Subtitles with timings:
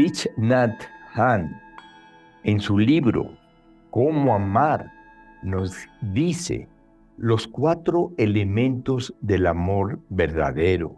[0.00, 0.82] Thich Nhat
[1.14, 1.60] Hanh,
[2.44, 3.36] en su libro
[3.90, 4.90] Cómo amar,
[5.42, 6.68] nos dice
[7.18, 10.96] los cuatro elementos del amor verdadero.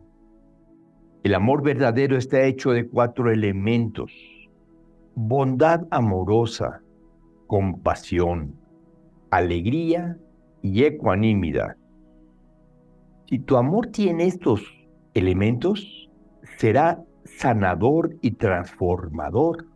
[1.25, 4.13] El amor verdadero está hecho de cuatro elementos.
[5.17, 6.81] Bondad amorosa,
[7.49, 8.55] compasión,
[9.33, 10.17] alegría
[10.63, 11.75] y ecuanimidad.
[13.29, 14.63] Si tu amor tiene estos
[15.13, 16.09] elementos,
[16.57, 19.67] será sanador y transformador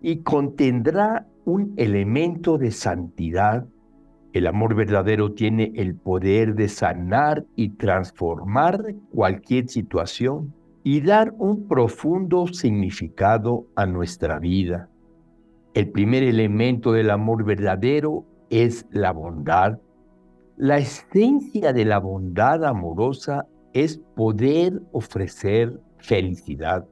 [0.00, 3.66] y contendrá un elemento de santidad
[4.32, 11.68] el amor verdadero tiene el poder de sanar y transformar cualquier situación y dar un
[11.68, 14.88] profundo significado a nuestra vida.
[15.74, 19.78] El primer elemento del amor verdadero es la bondad.
[20.56, 26.86] La esencia de la bondad amorosa es poder ofrecer felicidad.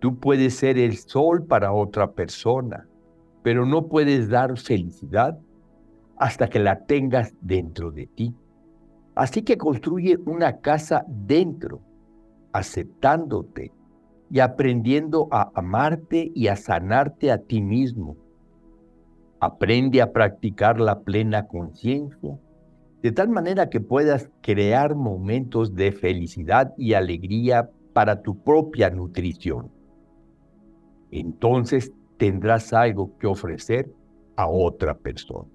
[0.00, 2.88] Tú puedes ser el sol para otra persona,
[3.42, 5.38] pero no puedes dar felicidad
[6.16, 8.34] hasta que la tengas dentro de ti.
[9.14, 11.80] Así que construye una casa dentro,
[12.52, 13.72] aceptándote
[14.30, 18.16] y aprendiendo a amarte y a sanarte a ti mismo.
[19.40, 22.38] Aprende a practicar la plena conciencia,
[23.02, 29.70] de tal manera que puedas crear momentos de felicidad y alegría para tu propia nutrición.
[31.10, 33.92] Entonces tendrás algo que ofrecer
[34.36, 35.50] a otra persona.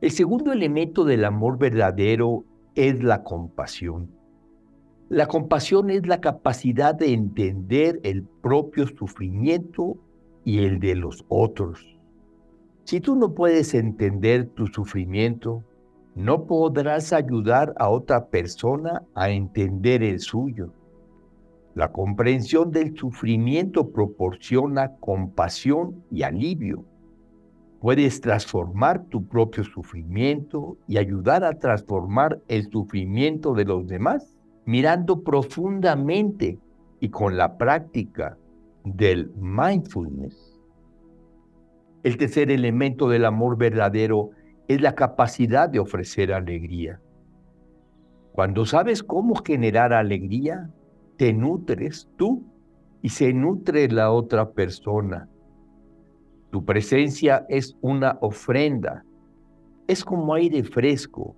[0.00, 4.10] El segundo elemento del amor verdadero es la compasión.
[5.08, 9.98] La compasión es la capacidad de entender el propio sufrimiento
[10.44, 11.98] y el de los otros.
[12.84, 15.64] Si tú no puedes entender tu sufrimiento,
[16.14, 20.72] no podrás ayudar a otra persona a entender el suyo.
[21.74, 26.84] La comprensión del sufrimiento proporciona compasión y alivio.
[27.80, 35.22] Puedes transformar tu propio sufrimiento y ayudar a transformar el sufrimiento de los demás, mirando
[35.22, 36.58] profundamente
[37.00, 38.36] y con la práctica
[38.84, 40.60] del mindfulness.
[42.02, 47.00] El tercer elemento del amor verdadero es la capacidad de ofrecer alegría.
[48.32, 50.70] Cuando sabes cómo generar alegría,
[51.16, 52.42] te nutres tú
[53.02, 55.28] y se nutre la otra persona
[56.52, 59.06] tu presencia es una ofrenda.
[59.88, 61.34] Es como aire fresco,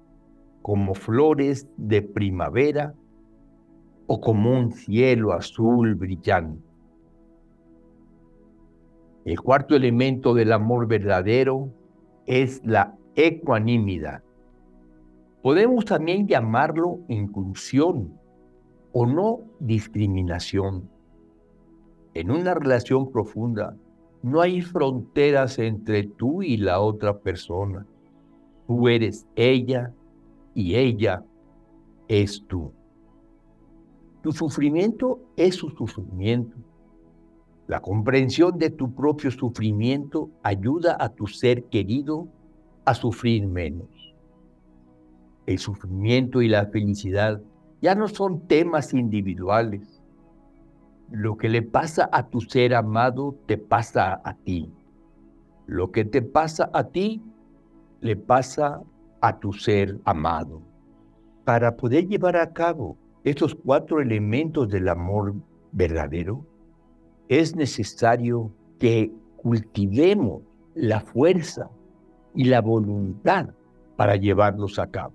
[0.61, 2.93] como flores de primavera
[4.09, 6.61] o como un cielo azul brillante.
[9.25, 11.73] El cuarto elemento del amor verdadero
[12.27, 14.23] es la ecuanimidad.
[15.43, 18.19] Podemos también llamarlo inclusión
[18.93, 20.89] o no discriminación.
[22.15, 23.77] En una relación profunda,
[24.23, 27.87] no hay fronteras entre tú y la otra persona.
[28.67, 29.93] Tú eres ella
[30.55, 31.25] y ella
[32.09, 32.73] es tú.
[34.23, 36.57] Tu sufrimiento es su sufrimiento.
[37.67, 42.29] La comprensión de tu propio sufrimiento ayuda a tu ser querido
[42.85, 44.15] a sufrir menos.
[45.47, 47.41] El sufrimiento y la felicidad
[47.81, 50.03] ya no son temas individuales,
[51.11, 54.73] lo que le pasa a tu ser amado te pasa a ti.
[55.67, 57.23] Lo que te pasa a ti
[58.01, 58.83] le pasa
[59.21, 60.63] a tu ser amado.
[61.45, 65.35] Para poder llevar a cabo estos cuatro elementos del amor
[65.73, 66.47] verdadero,
[67.29, 70.43] es necesario que cultivemos
[70.75, 71.71] la fuerza
[72.35, 73.51] y la voluntad
[73.97, 75.15] para llevarlos a cabo.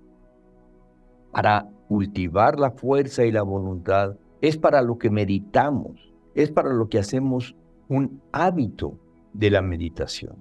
[1.32, 6.88] Para cultivar la fuerza y la voluntad es para lo que meditamos, es para lo
[6.88, 7.54] que hacemos
[7.88, 8.98] un hábito
[9.32, 10.36] de la meditación.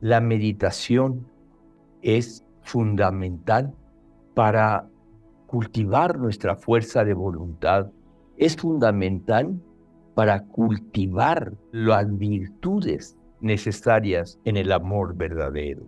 [0.00, 1.26] La meditación
[2.02, 3.74] es fundamental
[4.34, 4.88] para
[5.46, 7.90] cultivar nuestra fuerza de voluntad,
[8.36, 9.60] es fundamental
[10.14, 15.86] para cultivar las virtudes necesarias en el amor verdadero,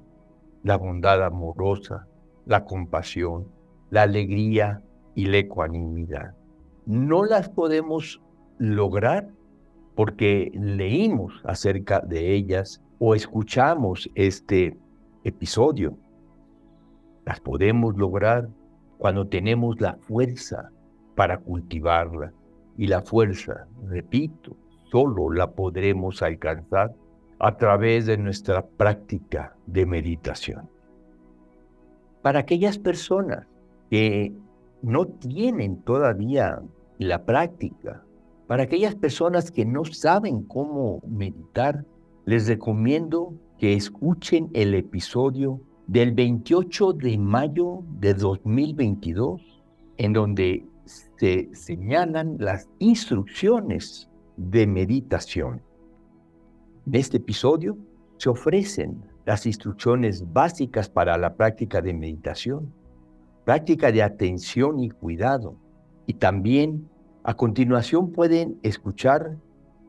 [0.62, 2.06] la bondad amorosa,
[2.46, 3.48] la compasión,
[3.90, 4.82] la alegría
[5.14, 6.34] y la ecuanimidad
[6.86, 8.20] no las podemos
[8.58, 9.28] lograr
[9.94, 14.76] porque leímos acerca de ellas o escuchamos este
[15.24, 15.96] episodio.
[17.24, 18.48] Las podemos lograr
[18.98, 20.70] cuando tenemos la fuerza
[21.14, 22.32] para cultivarla.
[22.78, 24.56] Y la fuerza, repito,
[24.90, 26.94] solo la podremos alcanzar
[27.42, 30.70] a través de nuestra práctica de meditación.
[32.22, 33.48] Para aquellas personas
[33.90, 34.32] que
[34.80, 36.62] no tienen todavía
[36.98, 38.04] la práctica
[38.46, 41.84] Para aquellas personas que no saben cómo meditar,
[42.26, 49.40] les recomiendo que escuchen el episodio del 28 de mayo de 2022,
[49.96, 55.62] en donde se señalan las instrucciones de meditación.
[56.84, 57.78] En este episodio
[58.16, 62.72] se ofrecen las instrucciones básicas para la práctica de meditación,
[63.44, 65.54] práctica de atención y cuidado,
[66.06, 66.88] y también
[67.22, 69.36] a continuación pueden escuchar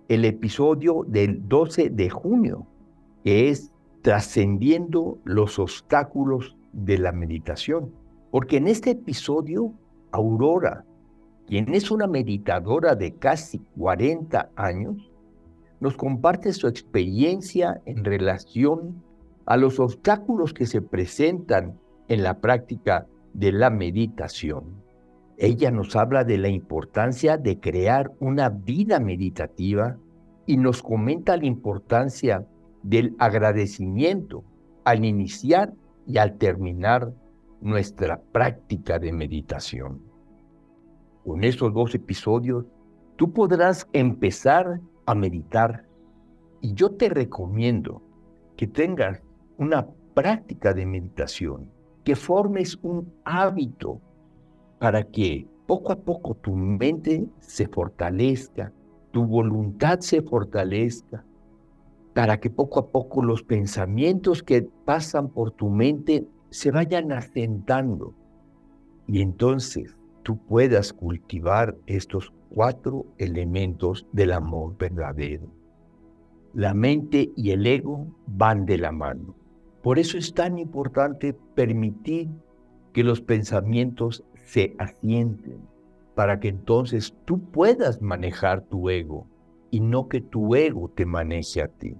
[0.07, 2.67] el episodio del 12 de junio,
[3.23, 3.71] que es
[4.03, 7.91] trascendiendo los obstáculos de la meditación.
[8.29, 9.73] Porque en este episodio,
[10.11, 10.85] Aurora,
[11.47, 15.12] quien es una meditadora de casi 40 años,
[15.83, 19.03] nos comparte su experiencia en relación
[19.45, 21.77] a los obstáculos que se presentan
[22.07, 24.81] en la práctica de la meditación.
[25.37, 29.97] Ella nos habla de la importancia de crear una vida meditativa
[30.45, 32.47] y nos comenta la importancia
[32.81, 34.45] del agradecimiento
[34.85, 35.73] al iniciar
[36.07, 37.11] y al terminar
[37.59, 40.01] nuestra práctica de meditación.
[41.25, 42.63] Con estos dos episodios,
[43.17, 45.85] tú podrás empezar a meditar.
[46.61, 48.01] Y yo te recomiendo
[48.55, 49.21] que tengas
[49.57, 51.69] una práctica de meditación,
[52.03, 53.99] que formes un hábito
[54.79, 58.71] para que poco a poco tu mente se fortalezca,
[59.11, 61.25] tu voluntad se fortalezca,
[62.13, 68.13] para que poco a poco los pensamientos que pasan por tu mente se vayan asentando.
[69.07, 75.47] Y entonces tú puedas cultivar estos cuatro elementos del amor verdadero.
[76.53, 79.35] La mente y el ego van de la mano.
[79.81, 82.29] Por eso es tan importante permitir
[82.93, 85.61] que los pensamientos se asienten,
[86.15, 89.27] para que entonces tú puedas manejar tu ego
[89.71, 91.95] y no que tu ego te maneje a ti.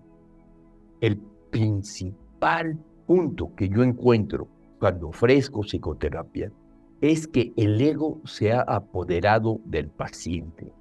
[1.02, 1.18] El
[1.50, 2.78] principal
[3.08, 4.48] punto que yo encuentro
[4.80, 6.52] cuando ofrezco psicoterapia
[7.04, 10.72] es que el ego se ha apoderado del paciente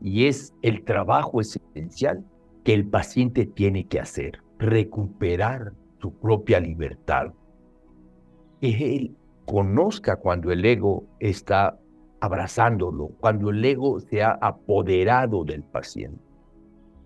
[0.00, 2.24] y es el trabajo esencial
[2.64, 7.34] que el paciente tiene que hacer, recuperar su propia libertad.
[8.62, 11.78] Que él conozca cuando el ego está
[12.20, 16.24] abrazándolo, cuando el ego se ha apoderado del paciente.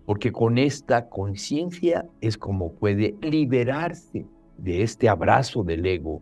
[0.05, 4.25] Porque con esta conciencia es como puede liberarse
[4.57, 6.21] de este abrazo del ego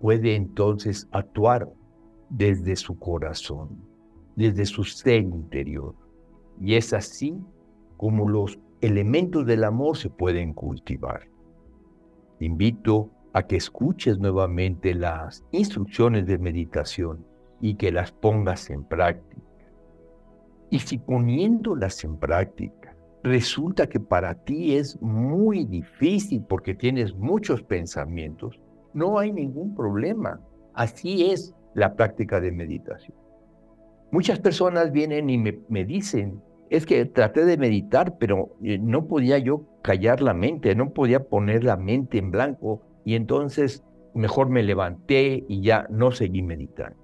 [0.00, 1.68] puede entonces actuar
[2.30, 3.78] desde su corazón,
[4.36, 5.94] desde su ser interior.
[6.60, 7.36] Y es así
[7.96, 11.28] como los elementos del amor se pueden cultivar.
[12.38, 17.24] Te invito a que escuches nuevamente las instrucciones de meditación
[17.60, 19.42] y que las pongas en práctica.
[20.70, 27.62] Y si poniéndolas en práctica resulta que para ti es muy difícil porque tienes muchos
[27.62, 28.60] pensamientos,
[28.98, 30.40] no hay ningún problema.
[30.74, 33.16] Así es la práctica de meditación.
[34.10, 39.38] Muchas personas vienen y me, dicen, es que traté de meditar, pero eh, no podía
[39.38, 43.84] yo callar la mente, no podía poner la mente en blanco y entonces
[44.14, 46.96] mejor me levanté y ya no seguí meditando.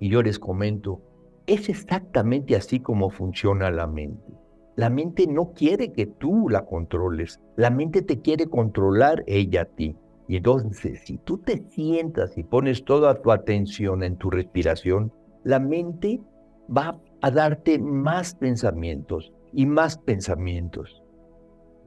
[0.00, 1.02] Y yo les comento,
[1.46, 4.32] es exactamente así como funciona la mente.
[4.76, 9.64] La mente no quiere que tú la controles, la mente te quiere controlar ella a
[9.64, 9.96] ti.
[10.30, 15.58] Y entonces, si tú te sientas y pones toda tu atención en tu respiración, la
[15.58, 16.20] mente
[16.68, 21.02] va a darte más pensamientos y más pensamientos.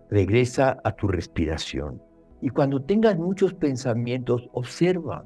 [0.10, 2.02] Regresa a tu respiración.
[2.42, 5.24] Y cuando tengas muchos pensamientos, observa,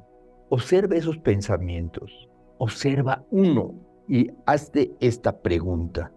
[0.50, 2.30] observa esos pensamientos.
[2.60, 3.74] Observa uno
[4.08, 6.12] y hazte esta pregunta.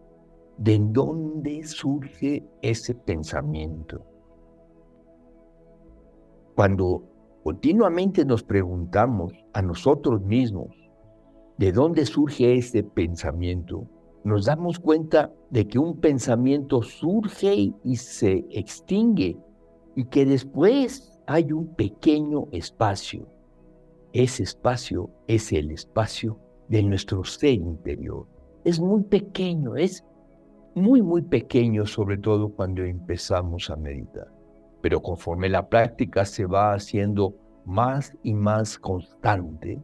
[0.59, 4.05] ¿De dónde surge ese pensamiento?
[6.61, 7.03] Cuando
[7.43, 10.69] continuamente nos preguntamos a nosotros mismos,
[11.57, 13.89] ¿de dónde surge ese pensamiento?
[14.25, 19.39] Nos damos cuenta de que un pensamiento surge y se extingue
[19.97, 23.27] y que después hay un pequeño espacio.
[24.13, 26.39] Ese espacio es el espacio
[26.69, 28.27] de nuestro ser interior.
[28.65, 30.05] Es muy pequeño, es
[30.75, 34.40] muy, muy pequeño, sobre todo cuando empezamos a meditar.
[34.81, 37.35] Pero conforme la práctica se va haciendo
[37.65, 39.83] más y más constante,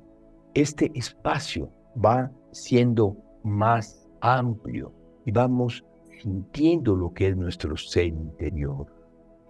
[0.55, 1.71] este espacio
[2.03, 4.93] va siendo más amplio
[5.25, 5.85] y vamos
[6.23, 8.87] sintiendo lo que es nuestro ser interior.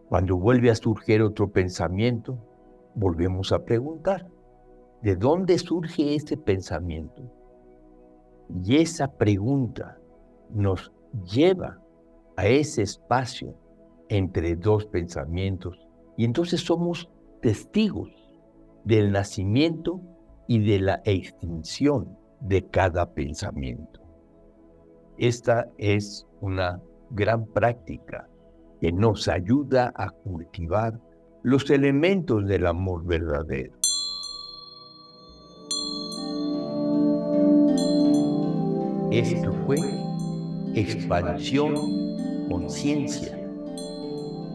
[0.09, 2.38] Cuando vuelve a surgir otro pensamiento,
[2.95, 4.29] volvemos a preguntar,
[5.03, 7.23] ¿de dónde surge ese pensamiento?
[8.65, 9.99] Y esa pregunta
[10.50, 10.93] nos
[11.25, 11.81] lleva
[12.37, 13.55] a ese espacio
[14.09, 15.79] entre dos pensamientos
[16.17, 17.11] y entonces somos
[17.43, 18.11] testigos
[18.85, 20.01] del nacimiento
[20.49, 24.01] y de la extinción de cada pensamiento.
[25.19, 28.29] Esta es una gran práctica
[28.81, 31.01] que nos ayuda a cultivar
[31.43, 33.77] los elementos del amor verdadero.
[39.11, 39.79] Esto fue
[40.75, 41.75] expansión,
[42.51, 43.46] conciencia,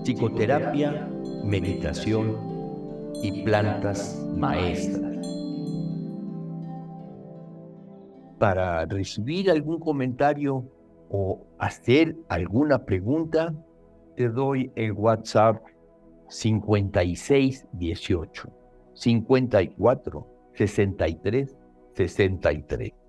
[0.04, 1.10] psicoterapia,
[1.44, 2.38] meditación
[3.22, 5.18] y plantas maestras.
[8.40, 10.66] Para recibir algún comentario
[11.10, 13.54] o hacer alguna pregunta,
[14.16, 15.62] te doy el WhatsApp
[16.30, 18.50] 5618
[18.94, 21.58] 54 63
[21.94, 23.01] 63.